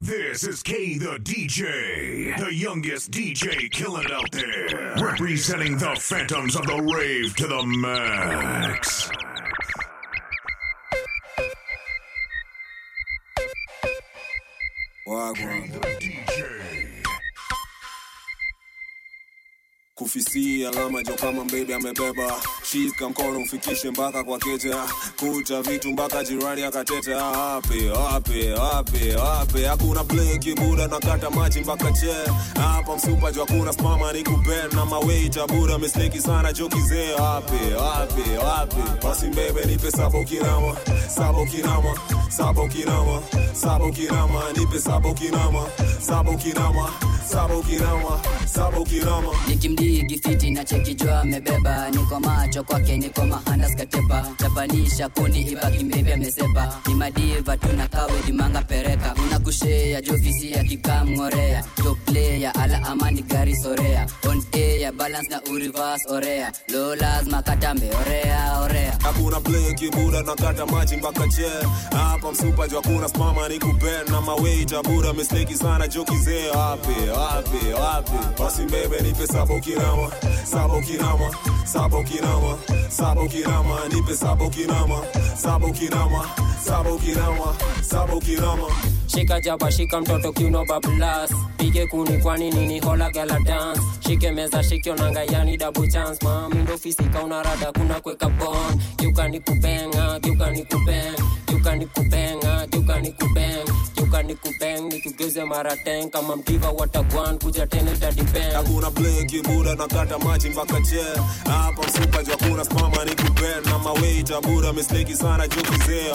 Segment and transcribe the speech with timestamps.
[0.00, 6.64] This is K the DJ, the youngest DJ killing out there, representing the phantoms of
[6.68, 9.10] the rave to the max.
[15.04, 15.68] Wagwan.
[15.98, 16.57] DJ.
[20.12, 22.32] Kufisi alama jo kama mbebe amebeba.
[22.70, 24.76] Shika mkono ufikishe mpaka kwa keja
[25.16, 27.16] kuta vitu mpaka jirani akateta
[29.16, 32.14] wape hakuna bleki buda nakata maji mpaka che.
[32.60, 37.74] Hapa msupa jo hakuna spama ni kupen na maweita buda mesleki sana jo kizee wape
[37.74, 40.76] wape wape basi mbebe nipe sabo kinama.
[41.16, 41.94] Sabo kinama
[42.28, 43.22] sabo kinama.
[43.52, 45.66] Sabo kinama nipe sabo kinama.
[46.00, 46.90] Sabo kinama
[47.28, 48.86] sabo kinama sabo
[49.48, 51.90] nikimdigi fiti na chekijwa amebeba.
[51.90, 58.12] Niko macho kwake niko mahandas katepa chapanisha kundi ibaki mbebe amesepa ni madiva tuna kawe
[58.26, 59.14] dimanga pereka.
[59.26, 61.96] Unakushea jofisi ya kikamngorea jo
[62.54, 64.06] ala amani gari sorea.
[64.28, 66.52] On air balance na urivas orea.
[66.68, 68.58] Lo lazima katambe orea.
[68.62, 71.50] Orea hakuna bleki buda nakata maji mpaka che
[71.96, 76.50] hapa msupa hakuna spama ni kupen na maweita buda misteki sana jo kizee
[77.18, 80.10] wape wape basi mbebe nipe sabo kinama
[80.44, 81.30] sabo kinama
[81.64, 84.98] sabo kinama sabo kinama nipe sabo kinama
[85.42, 86.24] sabo kinama
[86.68, 88.66] sabo kirama sabo kirama.
[89.06, 92.80] Shika jaba shika mtoto kiuno bablas pige kuni kwani nini?
[92.80, 93.80] Hola gala dance.
[94.00, 99.28] Shike meza shike onanga yani double chance mami ndo fisika unarada kuna kweka bon kiuka
[99.28, 101.16] ni kubenga kiuka ni kubeng.
[101.46, 103.64] Kiuka ni kubenga kiuka ni kubeng.
[103.94, 106.10] Kiuka ni kubeng nikugeuze mara ten.
[106.10, 111.02] Kama mdiva watagwan kuja tena itadipeng hakuna bleki buda nakata maji mpaka che
[111.50, 116.10] hapa msupa jo kuna spama ni kupen na maweita buda misteki sana jo kizee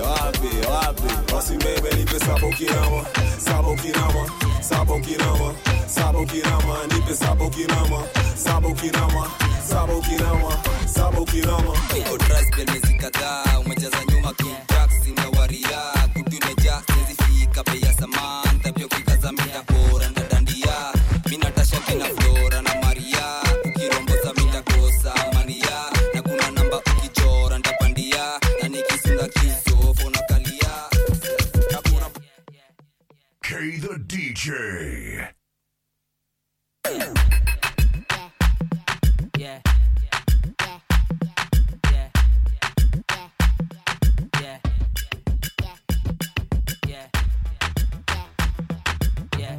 [0.00, 3.06] wape wape basi mbebe nipe sabo kinama
[3.38, 5.54] sabo kinama sabo kinama
[5.86, 7.14] sabo kinama nipe
[12.00, 14.85] Uko dress pia miezi kadhaa umejaza nyuma kintaksi
[33.56, 35.32] The DJ.
[39.38, 39.38] Yeah.
[39.38, 39.60] Yeah.
[41.90, 42.10] Yeah.
[46.86, 47.08] Yeah.
[49.38, 49.56] Yeah.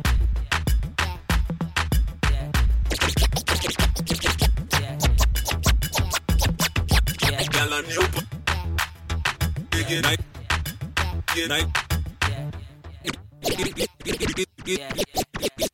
[7.24, 7.48] Yeah.
[7.50, 8.06] Girl, I knew.
[11.34, 11.87] Dig
[13.50, 13.90] it,
[14.68, 15.04] night.
[15.40, 15.67] Get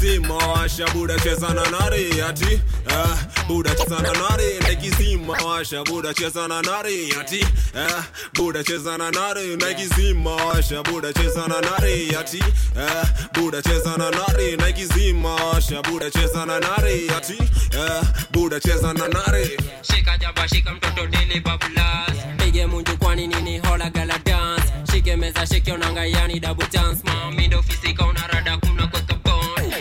[0.00, 2.60] simawasha buda chezana nare ati
[2.90, 3.16] ah,
[3.48, 7.44] buda chezana nare Nike simawasha buda chezana nare ati
[7.74, 8.04] ah,
[8.34, 12.42] buda chezana nare Nike simawasha buda chezana nare ati
[12.76, 13.04] ah,
[13.34, 17.38] buda chezana nare Nike simawasha buda chezana nare ati
[17.78, 22.16] ah, buda chezana nare shika jaba shika mtoto dele bablas.
[22.36, 24.72] Pige munju kwani nini hola gala dance.
[24.92, 29.00] Shike meza shike unanga yani double chance mami ndo fisika unarada kuna kwa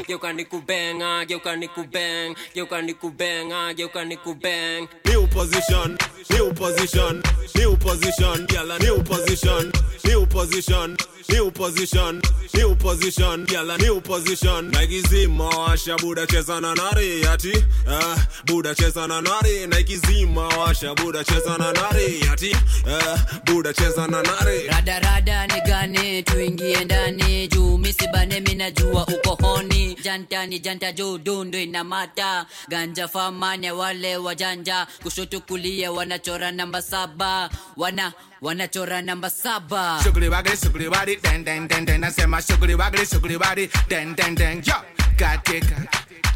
[0.07, 5.97] geuka ni kubenga geuka ni kubeng geuka ni kubenga geuka ni kubeng New position,
[6.29, 7.21] new position,
[7.55, 9.71] new position, yalla new position,
[10.05, 10.95] new position,
[11.29, 12.21] new position,
[12.53, 14.69] new position, yalla new position.
[14.71, 17.53] Nike zima washa buda cheza na nari ati,
[17.87, 18.15] ah,
[18.45, 19.67] buda cheza na nari.
[19.67, 22.51] Nike zima washa buda cheza na nari ati,
[22.87, 24.67] ah, buda cheza na nari.
[24.67, 31.57] radarada ni gani tuingie ndani juu misibane minajua uko honi janta ni janta juu dundu
[31.57, 32.45] inamata.
[32.69, 37.49] Ganja famane wale wajanja kushoto kulia wanachora namba saba.
[37.77, 39.99] Wana wanachora namba saba.
[40.03, 42.03] Sugary waggly, sugary body, den den den den.
[42.03, 44.63] I say my sugary waggly, sugary body, den den den.
[44.65, 44.73] Yo,
[45.17, 45.87] God taker,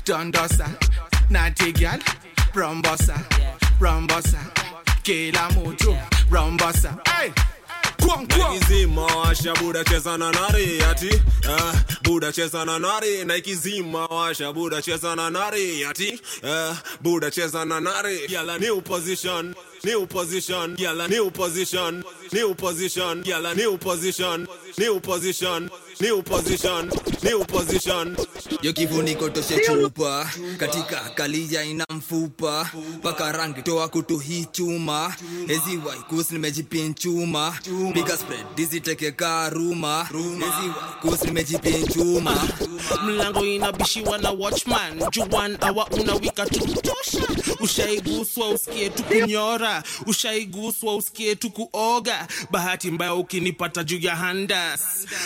[0.05, 0.67] Dondosa,
[1.29, 1.99] Natty girl,
[2.53, 3.15] Rumbosa,
[3.79, 4.39] Rumbosa,
[5.03, 5.97] Kila Muju,
[6.29, 6.99] Rumbosa.
[7.07, 7.31] Hey,
[8.01, 8.53] kwang kwang.
[8.53, 11.09] Nike zima washa buda cheza na nari ati.
[11.49, 16.19] Uh, buda cheza na nari na zima washa buda cheza na nari ati.
[16.43, 18.19] Uh, buda cheza na nari.
[18.29, 18.57] Yala.
[18.59, 21.07] New position new position yala.
[21.07, 22.03] New position
[22.33, 23.55] new position yala.
[23.55, 24.47] New position
[24.77, 25.69] new position
[26.01, 26.89] new position
[27.23, 28.17] new position.
[28.61, 32.69] Yo kifuniko toshe chupa katika kalija ina mfupa.
[33.03, 35.15] Paka rangi toa kutu hii chuma
[35.47, 38.45] eziwaikus nimejipinchuma chuma piga spread.
[38.55, 40.07] Dizitekeka ruma.
[40.11, 40.71] Hizi
[41.01, 42.47] kusimejipinchuma
[43.05, 47.27] mlango inabishiwa na watchman juan awa unawika tukutosha
[47.59, 49.83] ushaiguswa usikie tu kunyora.
[50.07, 52.27] Ushaiguswa usikie tu kuoga.
[52.51, 54.81] Bahati mbaya ukinipata juu ya handas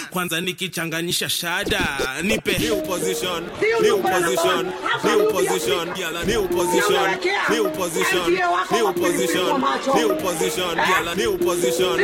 [0.10, 3.44] kwanza nikichanganyisha shada nipe New position,
[3.82, 4.72] new position,
[5.04, 5.88] new position,
[6.28, 7.12] new position, new position,
[7.52, 8.32] new position,
[8.76, 9.62] new position,
[9.96, 10.78] new position,
[11.18, 12.00] new position,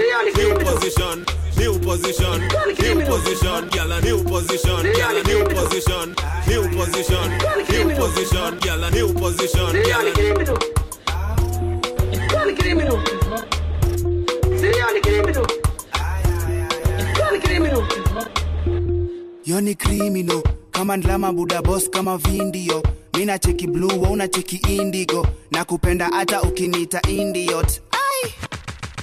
[0.52, 1.26] new position,
[1.58, 2.42] new position,
[2.80, 6.16] new position, gyal new position, gyal new position,
[6.48, 7.28] new position,
[7.70, 10.62] new position, gyal new position, gyal new position.
[12.28, 13.02] Gotta get him in him.
[19.48, 22.84] Gotta get him in kama ndlama buda boss kama vindio
[23.18, 28.34] mina cheki blue wauna cheki indigo na kupenda hata ukiniita indiot Ai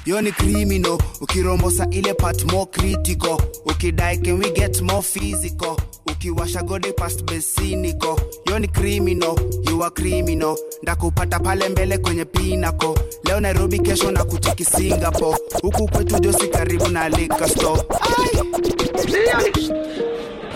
[0.09, 3.37] yoni criminal ukirombosa ile part more critical.
[3.67, 5.77] Ukidai can we get more physical?
[6.07, 8.19] Ukiwasha gode past besiniko
[8.49, 9.37] yoni criminal
[9.69, 10.57] you are criminal.
[10.83, 15.39] Ndakupata pale mbele kwenye pinako leo nairobi kesho na kucheki singapore.
[15.63, 17.83] Huku kwetu josi karibu na liquor store.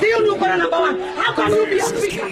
[0.00, 0.96] Sio ndio bwana namba 1.
[1.24, 2.26] How can you be a speaker?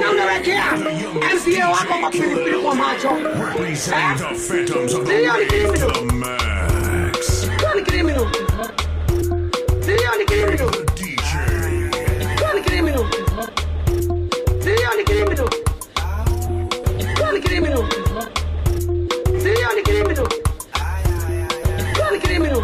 [0.00, 0.72] Na unawekea.
[0.76, 1.15] MCA
[1.54, 3.08] wako kwa pilipili kwa macho.
[3.08, 5.92] Representing the Phantoms of the Ndio ni Rave to criminal.
[5.92, 7.46] the max.
[7.58, 8.26] Sio ni criminal.
[9.80, 10.70] Sio ni criminal.
[10.94, 11.30] DJ.
[12.38, 13.06] Sio ni criminal.
[14.64, 15.48] Sio ni criminal.
[17.16, 17.88] Sio ni criminal.
[19.42, 20.28] Sio ni criminal.
[21.94, 22.62] Sio ni criminal.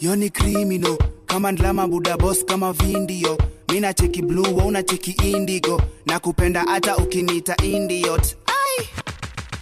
[0.00, 0.96] yoni criminal
[1.26, 3.38] kama ndlama buda boss kama vindio
[3.72, 5.82] mina cheki blue wa una cheki indigo.
[6.06, 8.86] Na kupenda hata ukiniita indiot ai.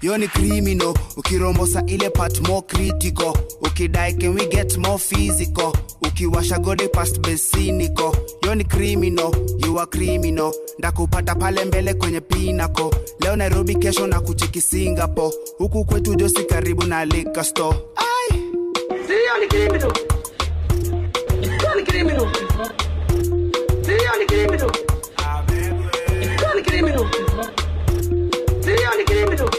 [0.02, 3.32] Yoni criminal ukirombosa ile part more critical.
[3.62, 5.72] Ukidai can we get more physical?
[6.02, 9.32] Ukiwasha gode past besiniko yoni criminal
[9.64, 10.52] you are criminal.
[10.78, 15.36] Ndakupata pale mbele kwenye pinako leo nairobi kesho na kucheki singapore.
[15.58, 17.78] Huku kwetu josi karibu na liquor store.
[17.96, 18.40] Ai.
[19.40, 19.92] Ni criminal.
[21.76, 22.28] Ni criminal.
[24.10, 24.70] Serial criminal.
[26.18, 27.06] Serial criminal.
[28.60, 29.50] Serial criminal.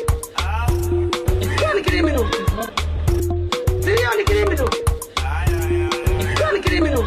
[1.42, 2.26] Serial criminal.
[3.82, 4.70] Serial criminal.
[6.26, 7.06] Serial criminal.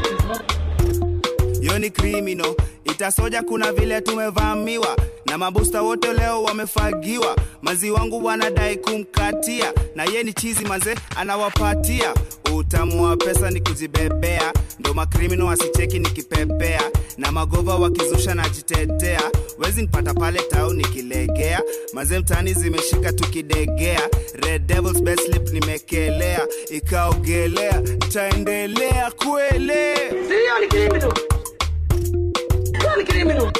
[1.61, 2.57] You're a criminal.
[2.85, 4.97] Itasoja kuna vile tumevamiwa
[5.27, 7.37] na mabusta wote leo wamefagiwa.
[7.63, 12.15] Mazi wangu wanadai kumkatia na ye ni chizi manze anawapatia.
[12.57, 16.83] Utamu wa pesa ni kujibebea ndo makrimino wasicheki nikipepea.
[17.19, 19.21] Na magova wakizusha najitetea
[19.59, 21.61] wezi nipata pale tau nikilegea.
[21.93, 24.01] Maze mtani zimeshika tukidegea
[24.35, 26.47] red devils best slip nimekelea.
[26.71, 29.99] Ikaogelea ntaendelea kuelea
[33.25, 33.51] criminal.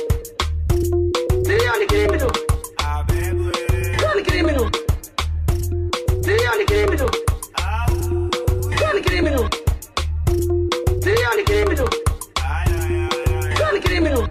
[1.45, 2.31] Serial criminal.
[3.97, 4.71] Serial criminal.
[6.23, 7.11] Serial criminal.
[8.63, 9.49] Serial criminal.
[11.03, 11.89] Serial criminal.
[13.85, 14.29] Criminal.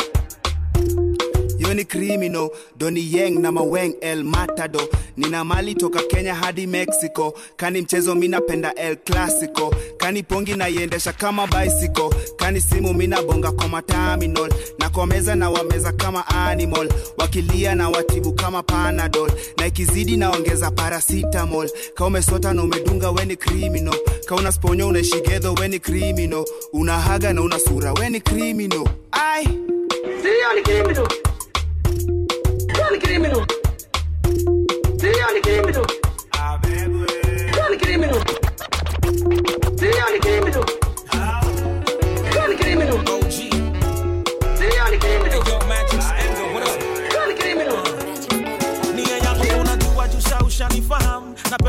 [1.60, 4.82] Yoni krimino Doni Yang na Maweng El Matado.
[5.18, 7.34] Nina mali toka Kenya hadi Mexico.
[7.58, 9.74] Kani mchezo mi napenda El Clasico
[10.04, 12.10] kani pongi naiendesha kama bicycle.
[12.36, 16.90] Kani simu minabonga kwa mataminol na kwa meza na wameza kama animal.
[17.18, 19.32] Wakilia na watibu kama panadol.
[19.58, 21.70] Na ikizidi naongeza paracetamol.
[21.96, 23.96] Ka umesota na umedunga weni criminal.
[24.26, 26.46] Ka una sponyo unaishigedho weni criminal.
[26.74, 28.88] Unahaga na una sura weni criminal.
[30.64, 31.08] Criminal.
[33.00, 33.46] Criminal.
[35.44, 36.03] Criminal.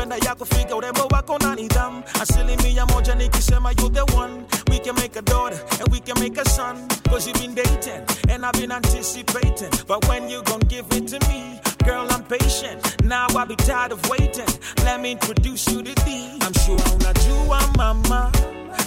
[0.05, 4.45] Napenda yako figa urembo wako na nidhamu asilimia moja nikisema you the one.
[4.69, 6.87] We can make a daughter and we can make a son.
[7.09, 9.69] Cause you've been dating and I've been anticipating.
[9.87, 13.03] But when you gon' give it to me girl I'm patient.
[13.03, 14.47] Now I'll be tired of waiting.
[14.83, 16.37] Let me introduce you to thee.
[16.41, 18.31] I'm sure unajua mama.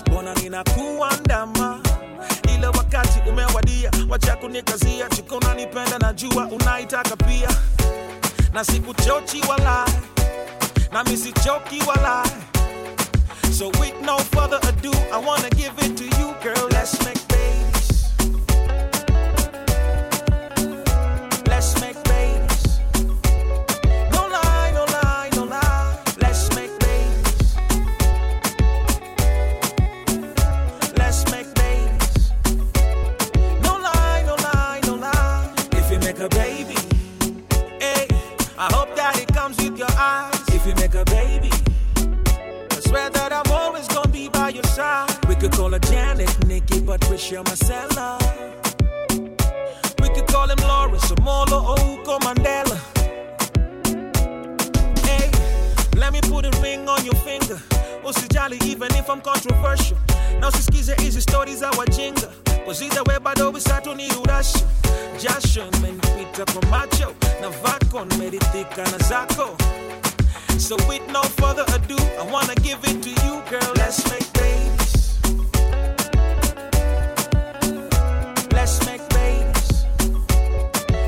[0.06, 1.80] Mbona ninakuandama
[2.54, 3.90] ile wakati umewadia.
[4.08, 7.48] Wacha kunikazia chiko unanipenda najua unaitaka pia.
[8.52, 9.40] Na sikuchochi
[10.92, 12.25] wala na misichoki wala
[13.59, 16.68] so with no further ado i wanna give it to you girl.
[16.71, 17.17] Let's make
[44.82, 48.18] could call her Janet, Nikki, Patricia, Marcella.
[50.00, 52.78] We could call him Lawrence, Amolo, Ouko, Mandela.
[55.04, 55.30] Hey,
[55.99, 57.58] let me put a ring on your finger.
[58.04, 59.99] Oh, Usijali even if I'm controversial.
[60.40, 62.28] Na usisikize hizi stori za wajinga.
[62.64, 64.58] Kuzida we bado wisatu ni urasho.
[65.23, 69.56] Jasho imenipita kwa macho na vako nimeridhika na zako.
[70.58, 73.73] So with no further ado, I wanna give it to you, girl.
[73.76, 74.58] Let's make babies.
[78.68, 79.87] Let's make babies.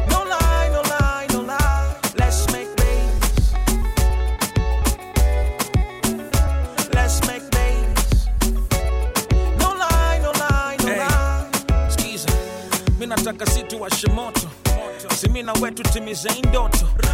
[0.09, 1.95] No lie, no lie, no lie.
[2.17, 3.53] Let's make babies.
[6.95, 8.29] Let's make babies.
[9.59, 11.47] No lie, no lie, no lie.
[11.91, 12.33] Skiza,
[12.99, 13.45] mi nataka
[14.09, 14.50] moto
[15.31, 15.83] simina wetu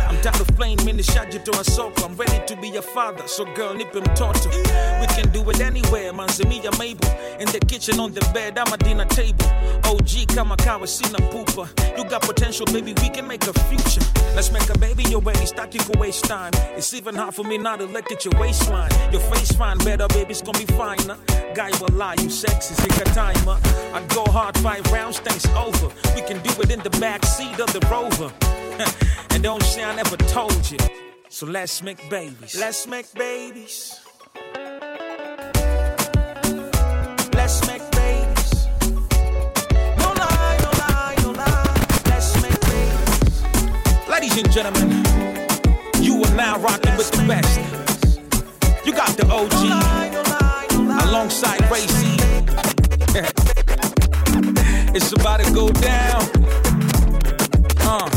[0.09, 0.79] I'm tired of playing
[1.65, 2.05] soko.
[2.05, 4.51] I'm ready to be a father so girl nipe mtoto.
[5.01, 9.05] We can do it anywhere manzimia Mabel in the kitchen on the bed ama dinner
[9.07, 9.47] table.
[9.85, 11.69] OG kama kawa sina pupa.
[11.97, 14.07] You got potential baby we can make a future.
[14.35, 15.35] Let's make a baby your way
[15.73, 16.53] you ku waste time.
[16.77, 18.91] It's even hard for me not to look at your waistline.
[19.13, 21.17] Your face fine better baby it's gonna be fine huh?
[21.57, 23.59] guy will lie you sexy a timer.
[23.95, 25.89] I go hard five rounds things over.
[26.15, 28.33] We can do it in the back seat of the rover
[29.31, 30.79] and don't say I never told you.
[31.29, 32.59] So let's make babies.
[32.59, 34.01] Let's make babies.
[37.35, 38.67] Let's make babies.
[39.99, 41.75] No lie no lie no lie.
[42.07, 44.09] Let's make babies.
[44.09, 44.91] Ladies and gentlemen
[46.01, 47.61] you are now rocking with the best.
[48.87, 49.61] You got the OG
[51.09, 52.17] alongside Ray C
[54.95, 56.66] it's about to go down
[57.87, 58.11] uh.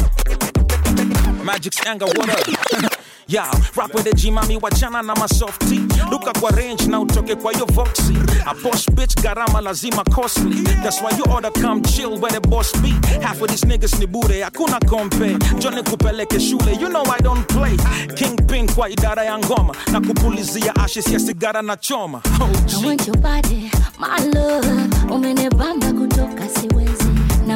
[1.44, 2.94] Magic's anger, what up?
[3.30, 5.78] Yeah, rock with the G mami wachana na masofti
[6.10, 8.16] duka kwa range na utoke kwa yo voxy
[8.48, 10.64] a boss bitch garama lazima costly.
[10.82, 12.90] That's why you order come chill where the boss be.
[13.22, 17.48] Half of these niggas ni bure hakuna kompe jone kupeleke shule you know I don't
[17.48, 17.78] play.
[18.16, 22.22] Kingpin kwa idara ya ngoma na kupulizia ashes ya sigara na choma.
[22.42, 22.50] Oh,
[22.82, 24.66] I want your body, my love.
[25.12, 27.10] Umenibamba kutoka siwezi,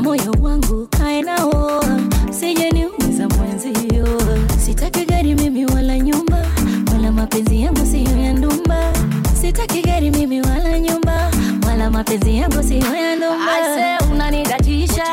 [0.03, 1.83] moyo wangu kae nao,
[2.31, 2.71] sije
[3.27, 4.07] mwenzio.
[4.65, 6.45] Sitaki gari mimi wala nyumba,
[6.91, 8.93] wala mapenzi yangu siyo ya ndumba.
[9.41, 11.31] Sitaki gari mimi wala nyumba,
[11.67, 13.51] wala mapenzi yangu siyo ya ndumba.
[13.51, 13.77] I
[14.11, 15.03] unanidatisha,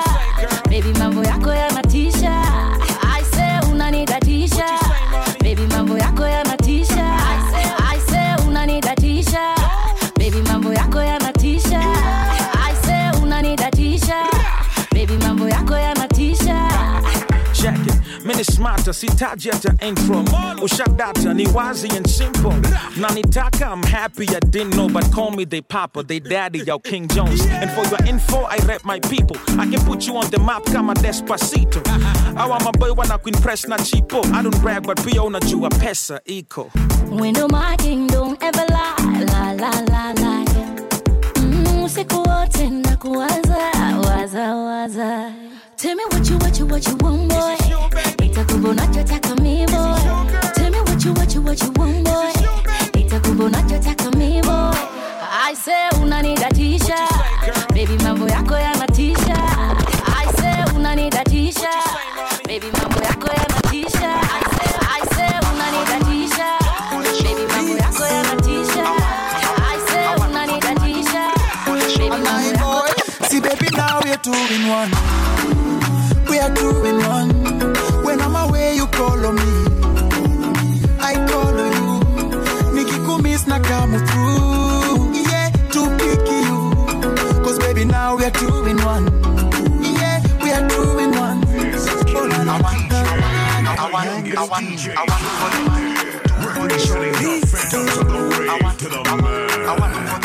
[18.60, 20.24] smarter sitaji hata intro
[20.62, 22.52] ushadata ni wazi and simple.
[22.96, 27.08] Nanitaka i'm happy i didn't know but call me they papa they daddy yo king
[27.08, 27.40] jones.
[27.46, 29.36] And for your info i rep my people.
[29.58, 31.80] I can put you on the map kama despacito.
[32.36, 34.22] Awa maboy wana kuimpress na chipo.
[34.34, 36.70] I don't brag but pia unajua pesa iko
[37.10, 40.44] Window my king don't ever lie, la la la la.
[41.36, 43.58] Mm, usiku wote nakuwaza,
[44.06, 45.32] waza waza.
[45.80, 47.56] Tell me what you what you what you want boy.
[48.18, 49.98] Nitakupa unachotaka me, boy.
[50.54, 52.32] Tell me what you what you what you want boy.
[52.94, 54.74] Nitakupa unachotaka me, boy.
[55.32, 56.98] I say unanidatisha,
[57.74, 59.36] baby mambo yako yanatisha.
[60.06, 61.70] I say unanidatisha,
[62.46, 64.10] baby mambo yako yanatisha.
[64.20, 66.58] I say I say unanidatisha,
[67.24, 68.84] baby mambo yako yanatisha.
[69.72, 71.22] I say unanidatisha,
[71.98, 72.90] baby mambo yako
[73.30, 74.90] See, baby, now we're two in one.
[76.30, 77.30] We are two in one.
[78.04, 79.52] When I'm away, you call on me.
[81.00, 81.90] I call on you.
[82.74, 85.12] Nikikumiss na come through.
[85.28, 86.58] Yeah, to pick you.
[87.44, 89.06] Cause baby, now we are two in one.
[89.82, 91.44] Yeah, we are two in one.
[92.16, 94.34] Oh, na, na, I want, I want, you.
[94.36, 94.92] I want, you.
[94.96, 95.22] I want,
[97.46, 99.00] phantoms of the rave to the
[100.06, 100.24] max.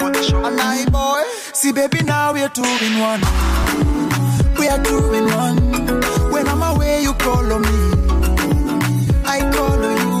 [0.00, 3.93] And I boy, see baby now we are two in one.
[4.64, 5.58] We are two in one.
[6.32, 7.78] When I'm away, you call on me.
[9.26, 10.16] I call on you.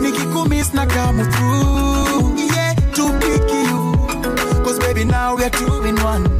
[0.00, 2.34] Nikikumiss na come through.
[2.48, 4.64] Yeah, to pick you.
[4.64, 6.37] Cause baby now we are two in one.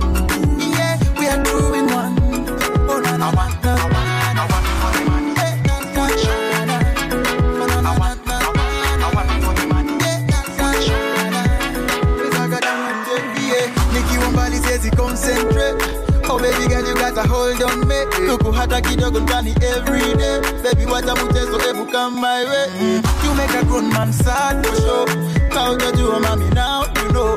[18.29, 20.41] Luku hata kidogo ndani everyday.
[20.63, 22.69] Baby wacha mchezo hebu come my way.
[22.81, 23.03] Mm.
[23.25, 25.07] You make a grown man sad for sure.
[25.49, 27.37] Kaujajua mami now you know.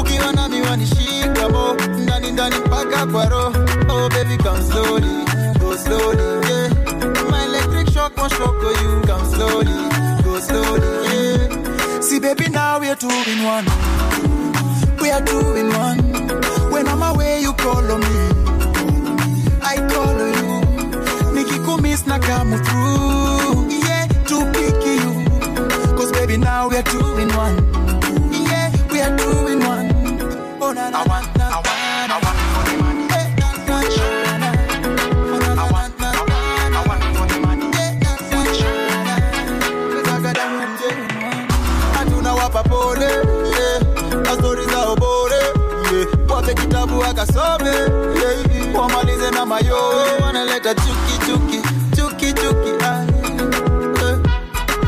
[0.00, 1.74] Ukiwa na miwani shika mo.
[2.02, 3.52] Ndani ndani mpaka kwa roho.
[3.88, 5.24] Oh baby come slowly,
[5.60, 6.70] go slowly yeah.
[7.30, 9.00] My electric shock won't shock you?
[9.06, 9.72] Come slowly,
[10.24, 12.00] go slowly yeah.
[12.00, 13.64] See baby now we are two in one.
[15.00, 15.98] We are two in one.
[16.70, 18.55] When I'm away you call on me.
[19.68, 20.60] I call you.
[21.34, 23.68] Nikikumiss na come through.
[23.86, 25.24] Yeah, to pick you.
[25.96, 27.56] Cause baby, now we are two in one.
[28.32, 29.88] Yeah, we are two in one.
[30.62, 33.06] Oh, na, na, I want, I want, I want for money.
[33.10, 33.26] Eh,
[34.38, 34.50] na.
[35.32, 35.62] Oh.
[35.62, 35.92] I want.
[36.00, 37.02] Eh, I one,
[37.74, 37.96] yeah.
[41.94, 42.62] hatuna wapa
[43.50, 43.80] yeah.
[44.22, 45.34] na stori za obore
[45.92, 46.06] yeah.
[46.30, 48.45] wape kitabu akasome yeah.
[48.78, 51.60] Wamalize na mayowe wanaleta chuki chuki
[51.96, 53.04] chuki chuki ah.
[54.02, 54.18] eh.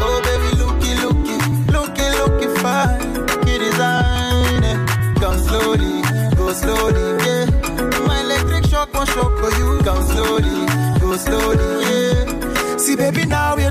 [0.02, 1.36] oh baby looky looky
[1.72, 4.76] looky looky fine kidesign eh.
[5.20, 6.02] come slowly
[6.36, 7.46] go slowly yeah.
[8.06, 10.66] my electric shock won't shock for you come slowly
[11.00, 12.76] go slowly yeah.
[12.76, 13.67] see baby now we're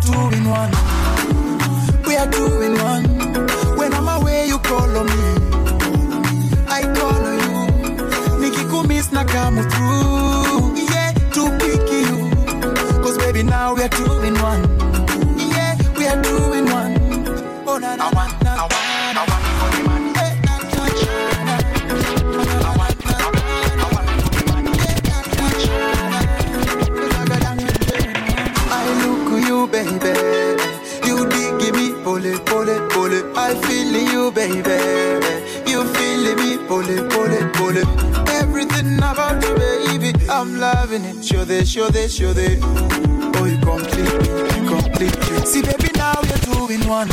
[41.48, 42.60] this, show this, show this.
[42.64, 45.46] Oh, you complete me, you complete me.
[45.46, 47.08] See, baby, now we're two in one.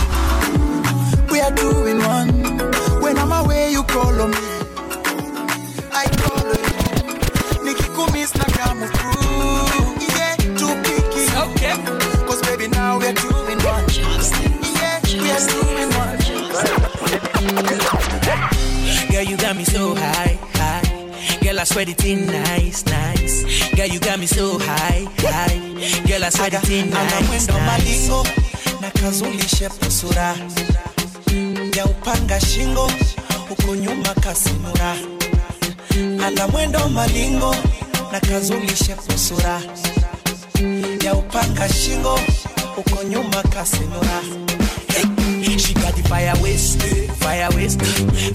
[1.30, 2.28] We are two in one.
[3.00, 4.36] When I'm away, you call on me.
[5.92, 6.74] I call on you.
[7.64, 10.02] Nikikumiss na come through.
[10.16, 11.30] Yeah, to pick it.
[11.44, 11.74] Okay.
[12.26, 13.84] Cause baby, now we're two in one.
[13.88, 16.18] Yeah, we are two in one.
[19.10, 20.83] Girl, you got me so high, high.
[21.44, 23.70] Girl, I swear it in nice, nice.
[23.76, 25.58] Girl, you got me so high, high.
[26.08, 27.48] Girl, I swear it in nice, nice.
[27.48, 28.24] malingo
[28.80, 30.36] na kazulishe pusura
[31.76, 32.90] ya upanga shingo
[33.48, 34.96] huko nyuma kasimura
[36.26, 37.56] ana mwendo malingo
[38.12, 39.60] na kazulishe pusura
[41.04, 42.20] ya upanga shingo
[42.76, 44.20] huko nyuma kasimura
[45.84, 46.80] got the fire waste,
[47.20, 47.82] fire waste,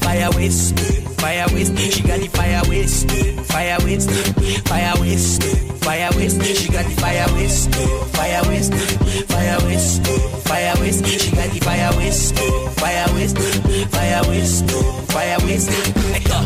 [0.04, 0.80] fire waste,
[1.20, 1.78] fire waste.
[1.80, 3.10] She got the fire waste,
[3.50, 4.10] fire waste,
[4.70, 5.44] fire waste,
[5.84, 6.44] fire waste.
[6.44, 7.74] She got the fire waste,
[8.14, 8.74] fire waste,
[9.26, 10.08] fire waste,
[10.48, 11.06] fire waste.
[11.08, 12.38] She got the fire waste,
[12.78, 13.38] fire waste,
[13.90, 14.70] fire waste,
[15.10, 15.38] fire
[16.30, 16.40] yo.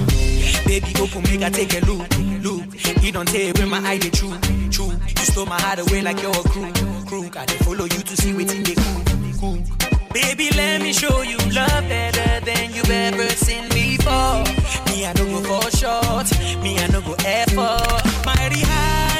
[0.65, 2.07] Baby, open, make I take a look,
[2.41, 3.03] look.
[3.03, 4.39] You don't tell where my eye they true,
[4.71, 4.91] true.
[5.19, 6.71] You stole my heart away like you're a crew,
[7.05, 7.29] crew.
[7.35, 9.82] I follow you to see what's in the cool, cool.
[10.13, 14.43] Baby, let me show you love better than you've ever seen before.
[14.87, 16.27] Me, I no go for short.
[16.61, 18.25] Me, I no go effort.
[18.25, 19.12] My Rihanna.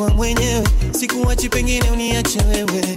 [0.00, 2.94] wa mwenyewe, sikuachi, pengine uniache wewe.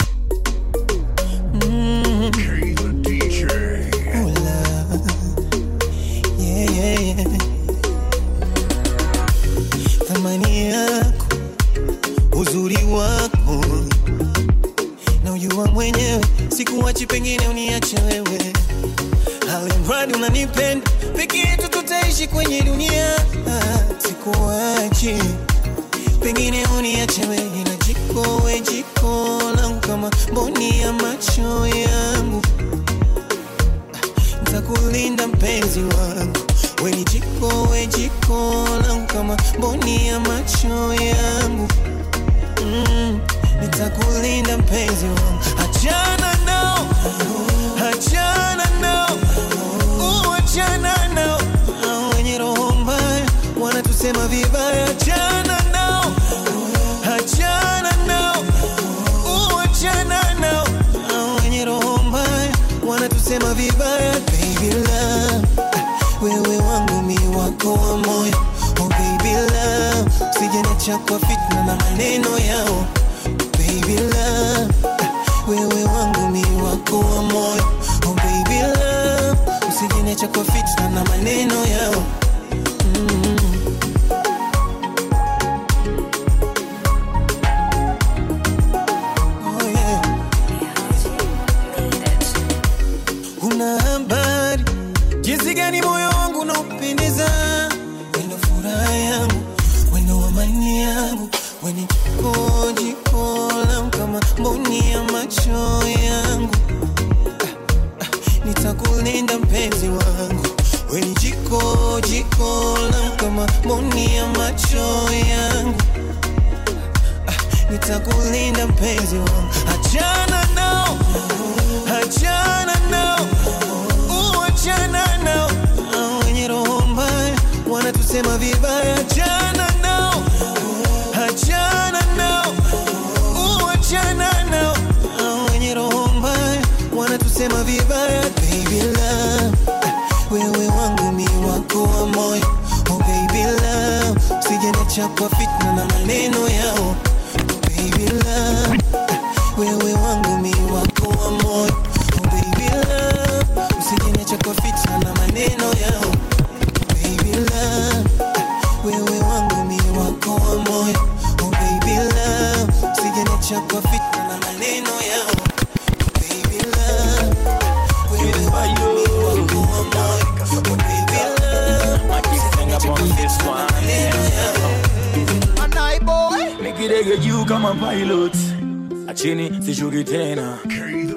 [179.70, 180.58] Sishuki tena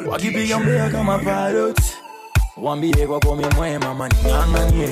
[0.06, 1.80] wakipiga mbea kama pilot
[2.56, 4.88] wambie kwako mwema maning'ang'anie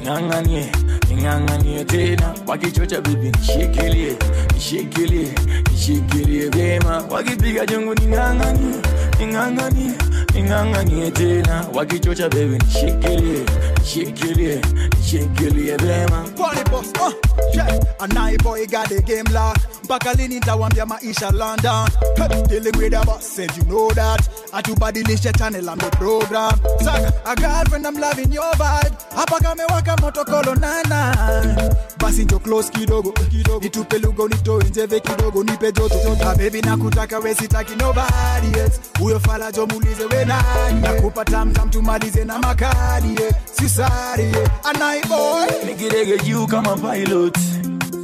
[0.00, 0.66] ning'ang'anie
[1.10, 2.34] ning'ang'anie tena.
[2.46, 4.16] Wakichocha bibi nishikilie
[4.54, 5.28] nishikilie
[5.72, 7.04] nishikilie vyema.
[7.10, 8.76] Wakipiga jungu ning'ang'anie
[9.18, 9.92] ning'ang'anie
[10.34, 11.66] ning'ang'anie tena.
[11.74, 13.44] Wakichocha bebi nishikilie
[13.80, 14.60] nishikilie
[14.98, 16.24] nishikilie vyema.
[16.36, 17.12] Pony boss, uh,
[17.54, 17.78] yeah.
[18.00, 19.71] And I boy got the game locked.
[19.92, 21.88] Mpaka lini nitawambia maisha London.
[22.16, 24.20] Hey, dealing with a boss, said you know that.
[24.52, 26.56] Atubadilishe channel the program.
[26.80, 28.96] Saka, a girlfriend I'm loving your vibe.
[29.14, 31.70] Hapa kamewaka moto kolo nana.
[31.98, 33.60] Basi njo close kidogo, kidogo.
[33.60, 36.16] Nitupe lugo nitoe njeve kidogo, nipe joto.
[36.24, 38.80] Ah, baby nakutaka we sitaki nobody else.
[38.98, 40.80] Huyo fala jo muulize we nani.
[40.80, 43.20] Nakupa tam tam tumalize na makadi.
[43.20, 43.34] Yeah.
[43.52, 44.50] Si sari, yeah.
[44.64, 45.46] Anai boy.
[45.66, 47.38] nikidege juu kama pilot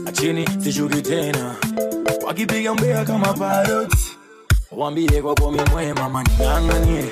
[0.09, 1.55] achini sishuki tena.
[2.27, 3.93] Wakipiga mbea kama pilot
[4.73, 7.05] wambie kwako mwema maning'ang'anie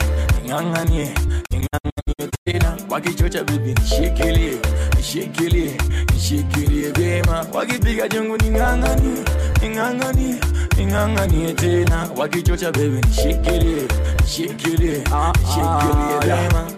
[0.43, 1.15] ning'ang'anie
[1.51, 2.77] ning'ang'anie tena.
[2.91, 4.59] Wakichocha bibi nishikilie
[4.97, 5.77] nishikilie
[6.15, 7.47] nishikilie vyema.
[7.53, 9.25] Wakipiga jungu ning'ang'anie
[9.63, 10.35] ning'ang'anie
[10.77, 12.09] ning'ang'anie tena.
[12.17, 13.89] Wakichocha bibi nishikilie
[14.23, 15.03] nishikilie
[15.43, 16.71] nishikilie vyema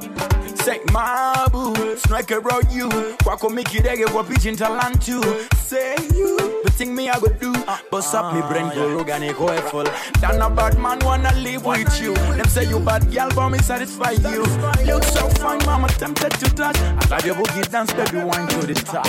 [0.68, 2.90] Say my boo, strike around you.
[3.24, 5.22] Kwako mikidege kwa pitching talent too.
[5.66, 7.54] Say you, the thing me I go do.
[7.90, 9.84] Bust up me brain, go rogue and go full.
[10.20, 12.12] Then a bad man wanna live with you.
[12.14, 14.42] Them say you bad girl, but me satisfy you.
[14.84, 16.76] Look so fine, mama tempted to touch.
[16.78, 19.06] I love your boogie dance, baby, wine to the top.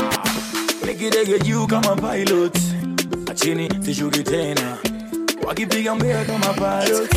[0.86, 2.56] Mikidege you kama pilot.
[3.28, 4.78] A Achini sishuki tena.
[5.43, 7.10] Wakipiga mbea kama pilot.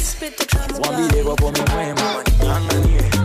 [0.82, 3.21] Wambie kwako mwema, ng'ang'anie,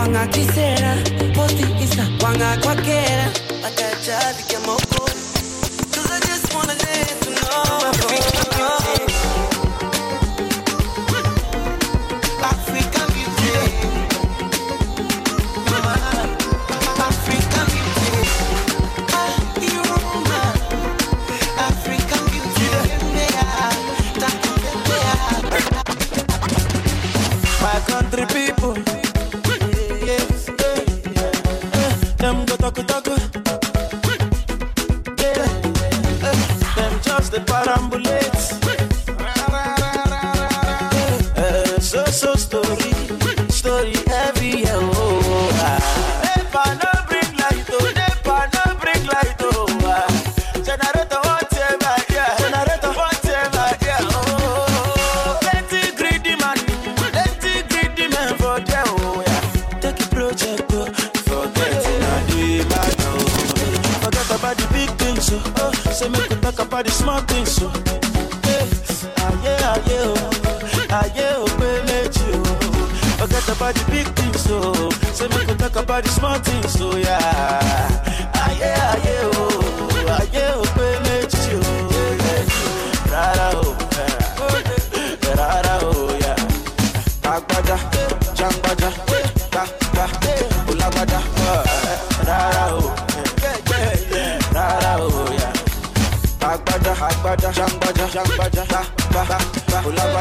[0.00, 0.94] twaze wanga kisera
[1.34, 2.56] posti isa wanga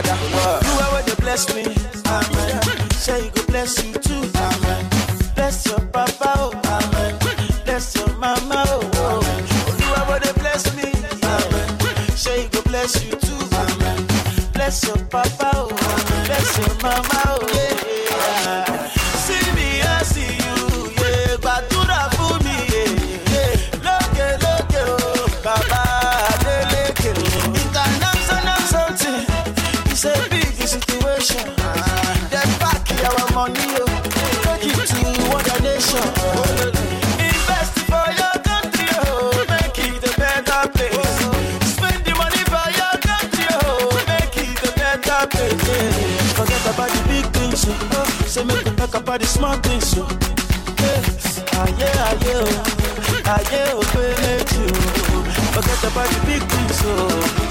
[0.02, 0.66] father.
[0.68, 1.64] You are where they bless me.
[2.06, 2.90] Amen.
[2.92, 4.24] Say you go bless you too.
[4.36, 4.90] Amen.
[5.36, 6.34] Bless your papa.
[6.38, 6.52] Oh.
[6.66, 7.18] Amen.
[7.66, 8.64] Bless your mama.
[8.68, 9.22] Oh.
[9.80, 10.92] You are where they bless me.
[11.24, 11.80] Amen.
[12.16, 13.42] Say you go bless you too.
[13.56, 14.08] Amen.
[14.54, 15.52] Bless your papa.
[15.54, 15.70] Oh.
[15.70, 16.26] Amen.
[16.26, 17.22] Bless your mama.
[17.28, 17.39] Oh.
[49.20, 50.04] the small things, so.
[51.60, 52.48] Aye, aye, oh,
[53.26, 53.84] aye, oh,
[54.24, 54.68] make oh, you
[55.12, 55.24] oh.
[55.54, 56.92] forget about the big things, so.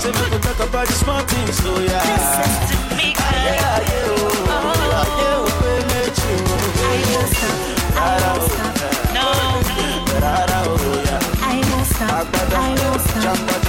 [0.01, 2.01] Say me talk about the small things, so yeah.
[2.01, 3.15] Aye,
[3.59, 5.47] aye, oh, aye, oh,
[5.93, 6.37] make you.
[6.81, 7.57] I won't stop.
[7.97, 8.75] I won't stop.
[9.15, 9.27] No.
[11.41, 12.27] I won't stop.
[12.53, 13.68] I won't stop.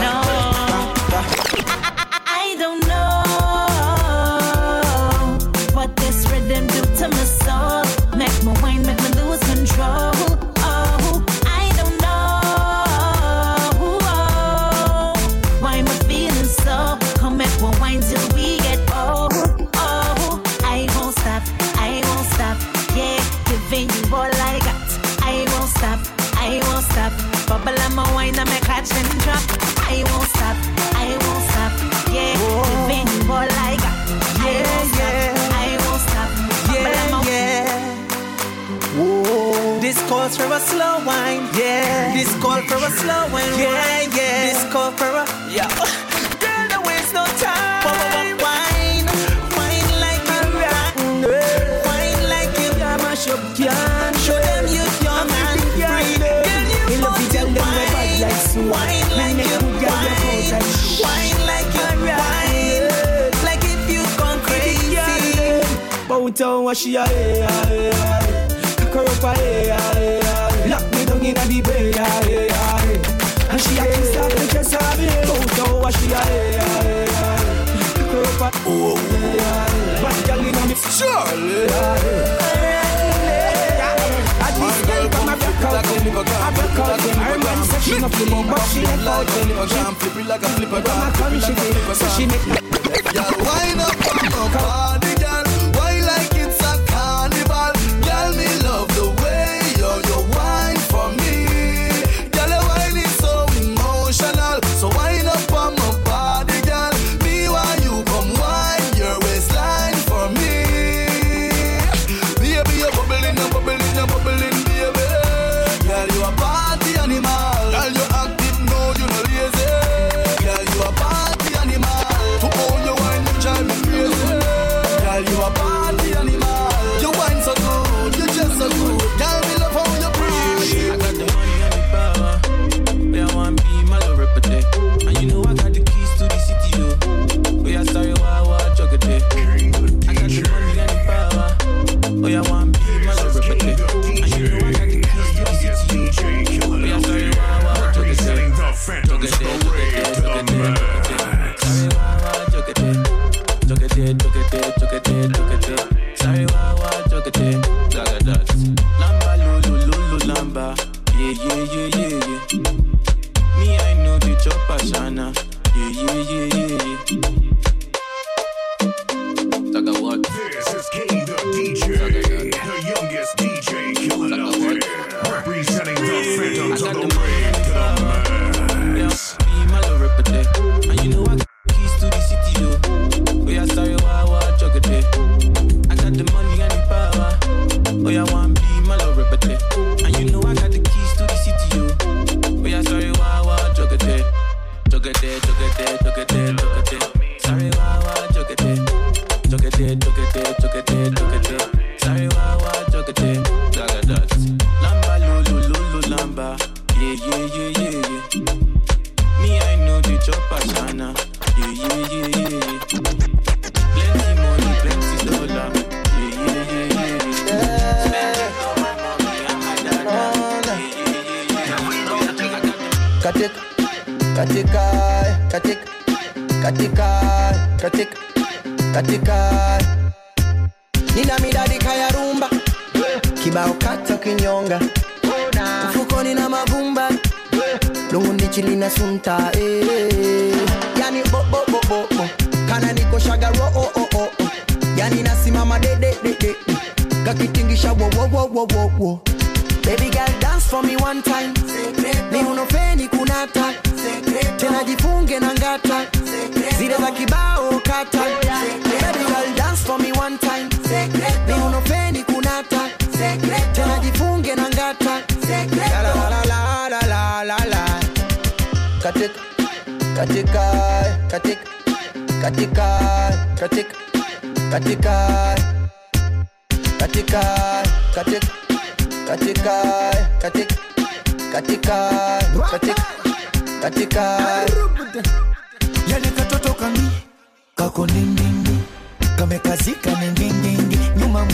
[196.10, 196.79] look at it, look at it.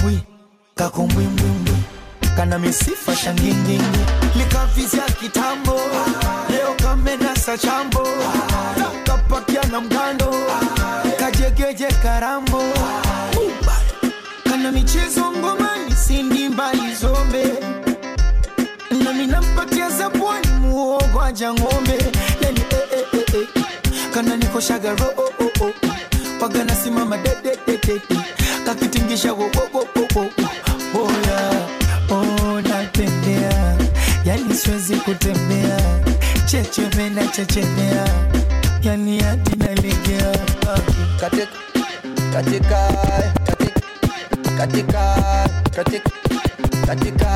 [0.06, 0.22] Nyuma mbwi
[0.76, 1.74] kako mbwimbwimbwi
[2.38, 4.00] kana misifa shangindingi
[4.36, 5.80] likavizya kitambo.
[6.50, 8.08] Leo kamenasa chambo.
[9.04, 10.34] Kapakia na mgando
[11.20, 12.62] kajegeje karambo.
[14.44, 17.44] Kana michezo ngomani sindi mbali zombe.
[19.04, 21.98] Nami nampatia zabwani muogo aja ng'ombe.
[22.42, 23.48] Yani eh, eh, eh, eh.
[24.14, 25.72] kana nikoshaga roo oh, oh, oh.
[26.42, 28.25] waga nasimama dedededede de, wo,
[28.68, 30.24] wo, wo, wo, wo, wo.
[30.96, 31.68] oh, yeah.
[32.10, 33.78] oh, natembea
[34.26, 35.80] yani siwezi kutembea
[36.46, 38.08] chechemena chechemea
[38.82, 40.36] yani hadi nalegea
[41.20, 41.48] katika
[42.34, 42.92] katika
[43.46, 43.82] katika
[44.58, 45.16] katika
[45.68, 46.12] katika
[46.86, 47.32] katika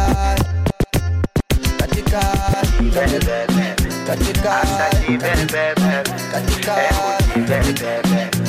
[1.78, 2.22] katika
[4.08, 4.66] katika katika
[6.32, 6.76] katika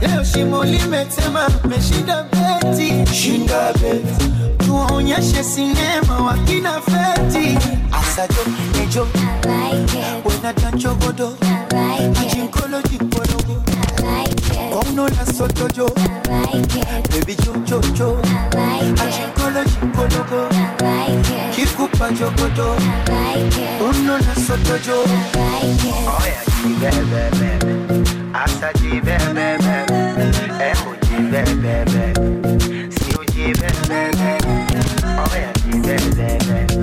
[0.00, 3.14] leo shimo limetema meshinda beti.
[3.14, 4.24] Shinda beti.
[4.58, 7.58] Tuwaonyeshe sinema wakina feti.
[7.92, 8.44] Asajo
[8.78, 9.08] nejo
[10.24, 11.36] wenatanchogodo
[12.20, 13.62] ajinkolo jinkologo
[14.72, 15.90] kono na sotojo
[17.10, 17.36] bebi
[19.02, 20.48] ajinkolo jinkologo
[21.54, 22.76] kikupa jogodo
[31.30, 32.90] baby.
[32.90, 34.18] See you, baby.
[35.04, 35.52] Oh, yeah,
[35.82, 36.77] baby.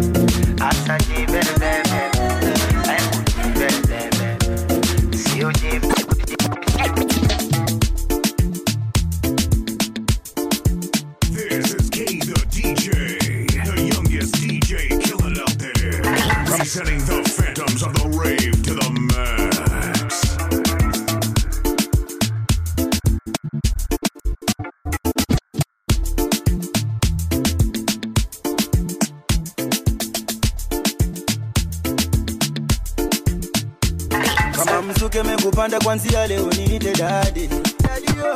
[35.95, 37.47] Fancy leo need a daddy.
[37.47, 38.33] Daddy, yo.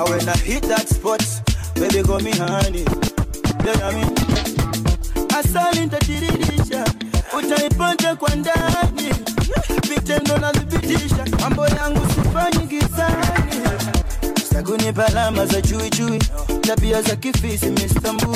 [0.00, 1.20] And when I hit that spot,
[1.74, 2.86] baby, call me honey.
[2.88, 4.16] You know I mean?
[5.38, 6.84] asalintatiridisha
[7.38, 9.14] utaipata kwa ndani
[9.88, 13.68] vitendo navipitisha mambo yangu sifanyi gizani
[14.52, 16.18] sakunipa alama za chuichui
[16.60, 18.29] tabia za kifisi mistambul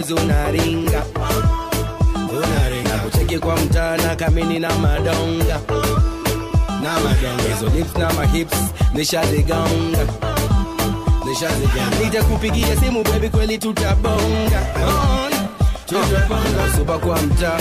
[0.00, 1.02] maboys unaringa.
[2.32, 2.98] Unaringa.
[3.04, 5.60] Kucheki kwa mtana kamini na madonga.
[6.82, 7.54] Na madonga.
[7.54, 8.56] Hizo lips na mahips
[8.94, 10.06] nishazigonga.
[11.26, 11.98] Nishazigonga.
[12.04, 14.62] Nitakupigia simu baby kweli tutabonga.
[14.86, 15.32] On.
[15.86, 16.76] tutabonga.
[16.76, 17.60] Supa kwa mtaa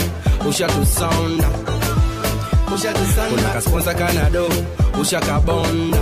[0.50, 1.50] ushatusonda.
[2.76, 3.50] Ushatusonda.
[3.54, 4.50] Kasponsa kanado
[5.02, 5.98] ushakabonda.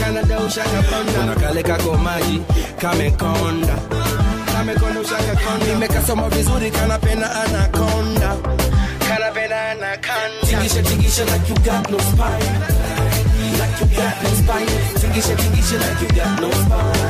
[0.00, 1.12] Canada ushakabonda.
[1.20, 2.42] Kuna kale kako maji
[2.80, 3.74] kamekonda
[4.66, 6.70] kamekonda ushakakonda nimekasoma vizuri
[10.46, 12.50] Tingisha, tingisha like you got no spine.
[13.58, 14.66] Like you got no spine.
[14.98, 17.06] Tingisha, tingisha like you got no spine.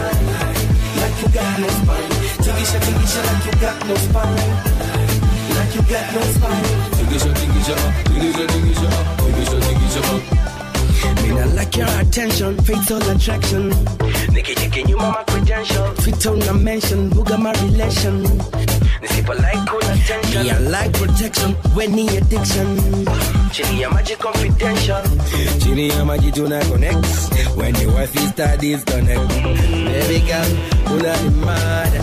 [1.00, 2.10] Like you got no spine.
[2.44, 4.36] Tingisha, tingisha like you got no spine.
[5.56, 6.66] Like you got no spine.
[6.96, 10.02] Tingisha, tingisha, tingisha, tingisha, tingisha, tingisha.
[11.22, 13.72] Mean I like your attention, fatal attraction.
[14.36, 18.22] Nikicheki nyuma my credentials, fit on a mention, buga my relation.
[19.00, 22.76] Nisipo like cool attention, I like protection, when ni addiction.
[23.52, 25.02] Chini ya maji confidential,
[25.62, 27.06] chini ya maji tuna connect.
[27.56, 29.26] When the wife is studies connect.
[29.28, 30.50] Baby girl,
[30.92, 32.02] una ni mada,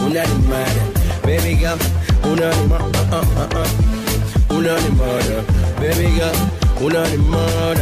[0.00, 0.82] una ni mada.
[1.22, 1.78] Baby girl,
[2.24, 3.66] una ni mada,
[4.50, 5.44] una ni mada.
[5.80, 6.36] Baby girl,
[6.80, 7.79] una ni mada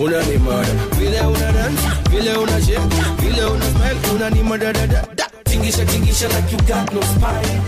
[0.00, 4.72] una ni mada vile una dance vile una shake vile una smile una ni mada
[4.72, 7.60] da da da Tingisha, tingisha like you got no spine.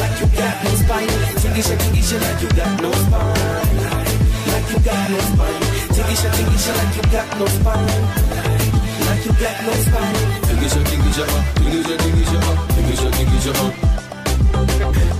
[0.00, 1.08] Like you got no spine.
[1.40, 3.76] Tingisha, tingisha like you got no spine.
[4.50, 5.62] Like you got no spine.
[5.94, 8.58] Tingisha, tingisha like you got no spine.
[9.06, 10.38] Like you got no spine.
[10.48, 11.42] tingisha tingisha uh.
[11.54, 12.56] tingisha tingisha uh.
[12.74, 13.70] tingisha tingisha uh.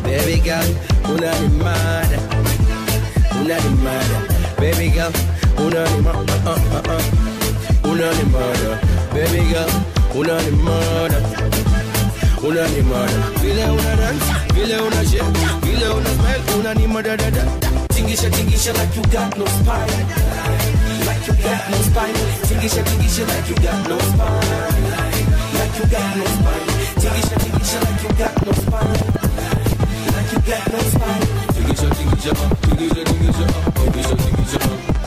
[0.03, 0.69] baby girl
[1.13, 2.19] una ni mada
[3.41, 3.71] una ni
[4.61, 5.13] baby girl
[5.61, 6.59] una ni uh, uh,
[7.85, 7.91] uh.
[7.91, 8.25] una ni
[9.13, 9.71] baby girl
[10.15, 11.21] una ni mada
[12.43, 17.17] una ni mada vile una dance vile una shake vile una smile una ni da
[17.17, 17.45] da da
[17.99, 20.07] Tingisha, tingisha like you got no spine.
[21.05, 22.15] Like you got no spine.
[22.47, 24.89] Tingisha, tingisha like you got no spine.
[25.59, 26.69] Like you got no spine.
[27.03, 29.03] Tingisha, tingisha like you got no spine.
[30.15, 31.39] Like you got no spine.
[31.55, 32.33] tingisha tingisha
[32.63, 33.45] tingisha tingisha
[33.75, 34.98] tingisha tingisha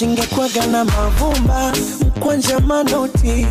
[0.00, 1.72] I wish ingekwaga na mavumba
[2.16, 3.46] mkwanja manoti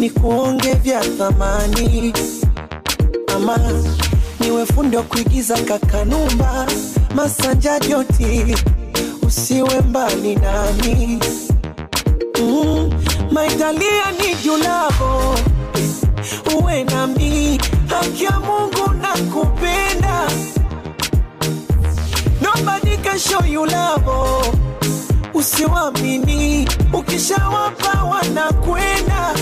[0.00, 2.12] ni kuonge vya thamani.
[3.36, 3.58] Ama
[4.40, 6.66] niwe fundi wa kuigiza kakanumba
[7.14, 8.56] masanja joti
[9.22, 11.18] usiwe mbali nami.
[12.40, 12.92] Mm,
[13.32, 15.34] maitalia ni julavo
[16.60, 17.60] uwe nami.
[17.86, 20.28] Haki ya mungu na kupenda
[22.42, 23.42] nobody can show
[25.38, 29.34] usiwamini ukishawapa wanakwenda.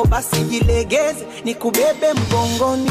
[0.00, 2.90] O basi jilegeze nikubebe mgongoni.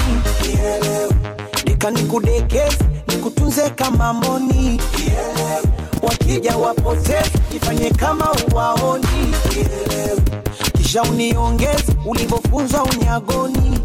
[1.66, 2.78] Nika nikudekeze
[3.08, 4.82] nikutunze kama moni,
[6.02, 9.36] wakija wapoteze ifanye kama uwaoni.
[10.78, 13.80] Kisha uniongeze ulivyofunzwa unyagoni.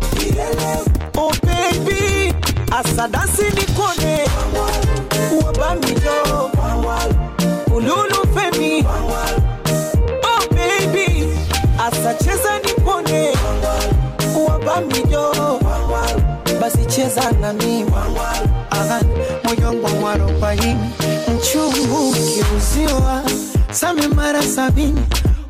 [1.18, 2.34] Oh baby
[2.70, 4.18] asadasi nikone.
[5.46, 6.50] Wabamijo
[10.22, 11.28] oh baby.
[11.86, 13.32] Asacheza nipone
[14.48, 15.32] wabamijo
[16.60, 17.90] basi cheza na mimi
[20.00, 20.76] mwarobaini
[21.36, 23.22] mchungu kiuziwa.
[23.72, 25.02] Same mara sabini.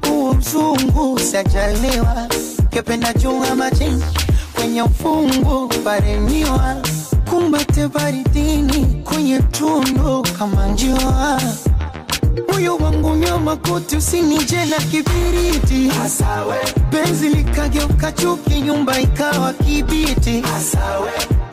[0.08, 2.26] Huo mzungu sajaliwa
[2.70, 4.04] kependa chunga majini
[4.54, 6.76] kwenye ufungu paremiwa
[7.30, 9.02] kumbate baridini.
[9.04, 11.40] Kwenye tundu kama njua
[12.52, 15.90] moyo wangu nyama koti, usinije na kibiriti?
[16.90, 20.42] Penzi likageuka chuki nyumba ikawa kibiti.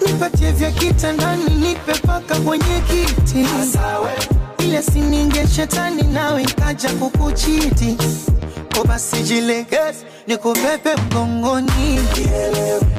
[0.06, 3.46] Nipatie vya kitandani nipe paka kwenye kiti.
[3.62, 4.12] Asawe.
[4.60, 7.98] ile sininge shetani nawe ikaja kukuchiti.
[8.88, 12.00] Basi jilegeze nikubebe mgongoni.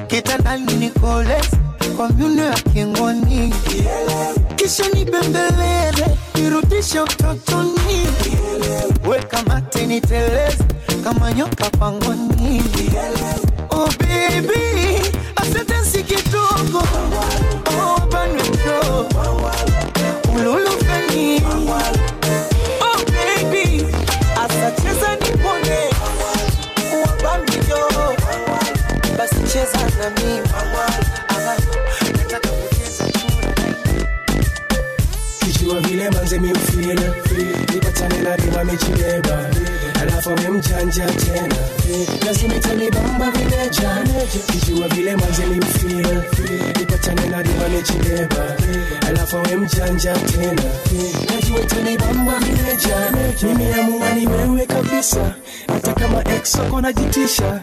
[0.07, 1.57] Kitandani nikoleze
[1.97, 3.55] kwa myuno ya kingoni
[4.65, 8.07] Hakikisha nibembeleze, nirudishe utotoni,
[9.09, 10.65] weka mate niteleze
[11.05, 12.63] kama nyoka pangoni.
[13.71, 15.01] Oh baby,
[15.37, 16.83] asante si kidogo,
[17.79, 19.07] oh banwendo
[20.35, 21.43] ululufeni.
[22.81, 23.87] Oh baby,
[24.45, 25.17] asacheza
[26.95, 27.89] oh banwendo
[29.19, 30.49] basi cheza na mimi.
[36.05, 36.95] mfile manze miufile
[37.75, 39.51] nipatane na rima michileba.
[40.03, 41.55] Alafu amemjanja tena.
[42.27, 44.05] Lazima itanibamba vimeja
[44.53, 46.23] kijua vile manze mimfile
[46.79, 48.57] nipatane na rima michileba.
[49.09, 50.63] Alafu amemjanja tena.
[51.35, 52.97] Najua itanibamba vimeja
[53.43, 55.35] mimi amua ni wewe kabisa.
[55.67, 57.61] Hata kama ex wako najitisha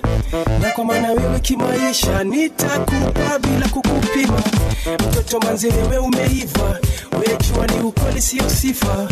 [0.61, 4.41] na kwa maana wewe kimaisha nitakupa bila kukupima
[4.85, 6.79] mtoto manzini, we umeiva,
[7.19, 9.07] wejua ni ukweli, sio sifa.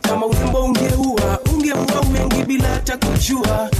[0.00, 3.70] Kama urembo ungeua, ungeua wengi bila hata kujua.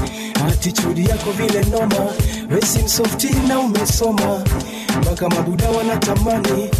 [0.49, 2.07] Atitudi yako vile noma,
[2.51, 4.45] we si msofti na umesoma,
[5.01, 6.71] mpaka mabuda wanatamani.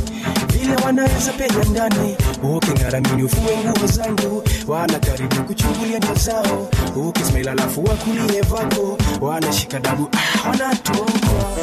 [0.53, 2.17] Vile wanaweza penya ndani.
[2.43, 4.43] Uking'aramini ufue nguo zangu.
[4.67, 6.69] Wana karibu kuchungulia ndio zao.
[6.97, 8.99] Ukismail alafu wakulie vako.
[9.21, 11.57] Wanashika dabu ah, wanatuongoa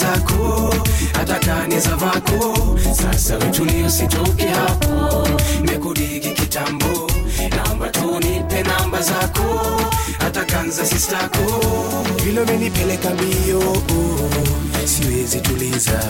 [0.00, 0.74] zako
[1.12, 2.78] hata kaneza vako.
[2.92, 5.28] Sasa utulie usitoke hapo.
[5.64, 7.10] Mekudigi kitambo.
[7.56, 9.80] Namba tu nipe namba zako.
[10.18, 11.60] Hata kanza sistako.
[12.24, 13.62] Vile umenipeleka mbio
[14.84, 16.00] siwezi tuliza.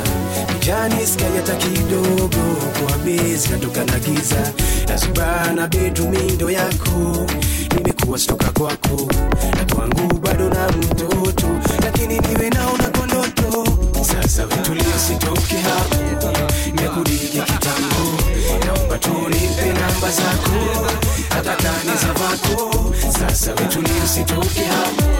[0.57, 2.57] Mjani skali hata kidogo.
[2.79, 4.53] Kuambia zinatoka na giza.
[4.89, 7.27] Nasubana bedumindo yako.
[7.77, 9.09] Nimekuwa sitoka kwako.
[21.29, 25.20] hata tani za vako sasa, vitulie, usitoke hapo.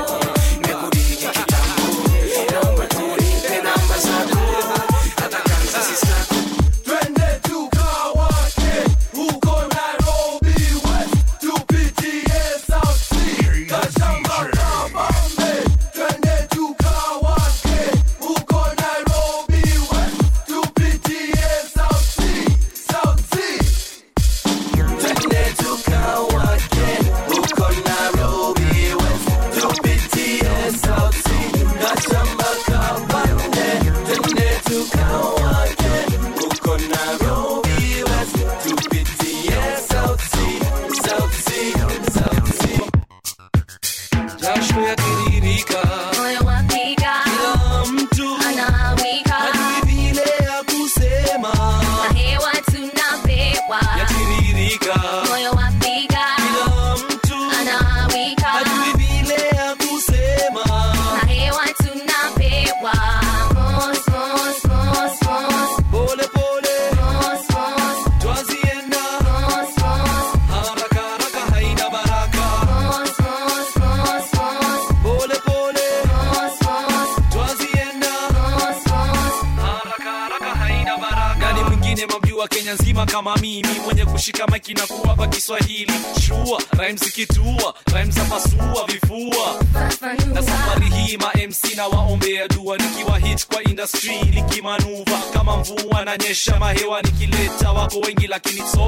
[96.11, 98.80] wananyesha mahewa nikileta, wako wengi lakini so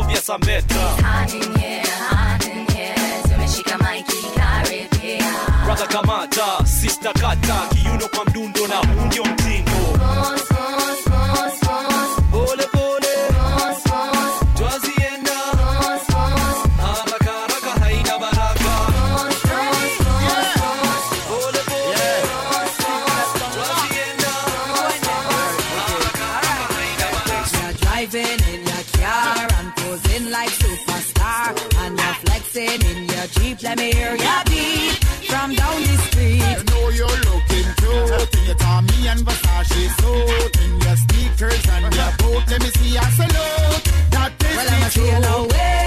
[33.23, 36.43] your Jeep, let me hear your beat from down the street.
[36.43, 41.95] I know you're looking cute in your Tommy and Versace suit, in your sneakers and
[41.95, 42.51] your boot.
[42.51, 43.85] Let me see your salute.
[44.11, 45.82] That is well, the truth.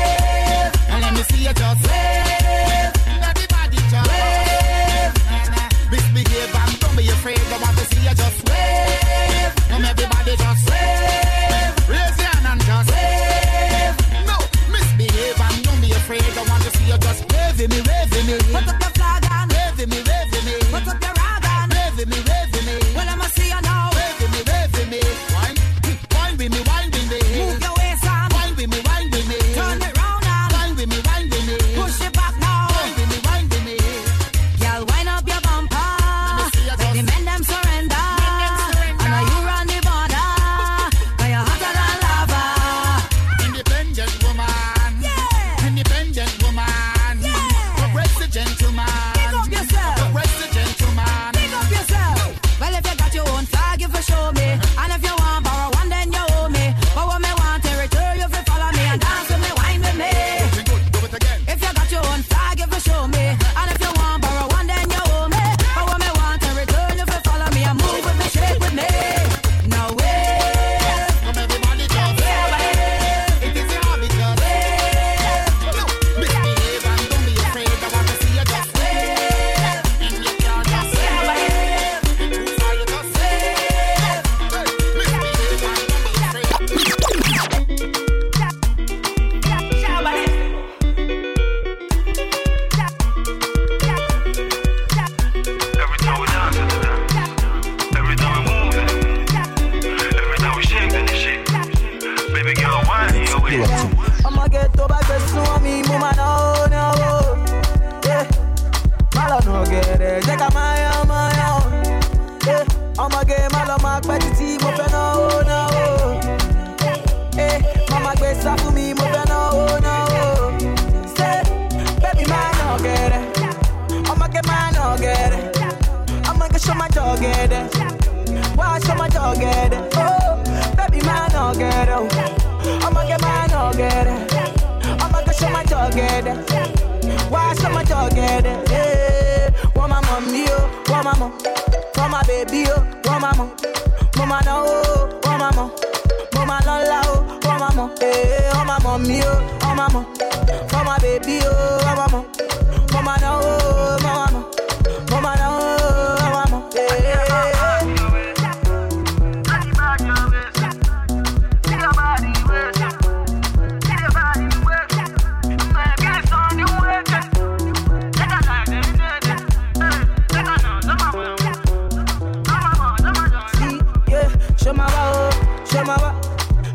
[175.87, 176.11] Oh, wa.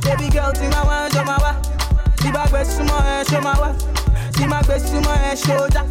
[0.02, 1.54] Baby girl, think I want show my wa.
[2.20, 3.72] See my best sumo, eh, show my wa.
[4.32, 5.86] See my sumo, eh, show that.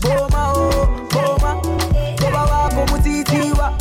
[0.00, 1.60] Boma, oh, boma.
[2.18, 3.72] Boba wa, komu titi wa.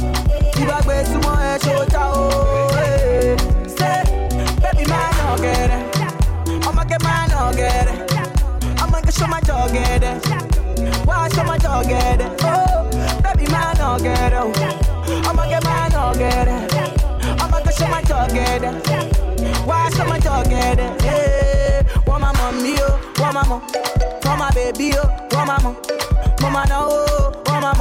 [0.54, 3.38] See my best sumo, eh, show that, oh, eh.
[3.68, 4.04] Say,
[4.62, 5.82] baby man, no get it.
[6.68, 8.12] I'ma get man, no get it.
[8.82, 10.26] I'ma get show my dog get it.
[11.06, 12.42] Why show my dog get it?
[12.44, 12.90] Oh,
[13.24, 14.42] baby man, no get it.
[17.32, 17.42] It.
[17.42, 18.88] I'ma go show my dog get it.
[19.66, 21.04] Why show my dog get it?
[21.04, 23.62] Yeah, want my mommy, oh, want my mom,
[24.40, 25.58] my baby, oh, want my
[26.42, 27.74] mama no, oh, want my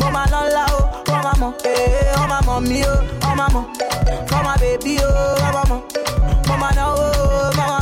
[0.00, 1.26] mama no la, oh, want
[1.66, 3.72] eh, want my mommy, oh, want my mom,
[4.44, 7.75] my baby, oh, want my mama no, oh, mama